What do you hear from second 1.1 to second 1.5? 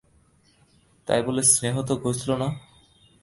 বলে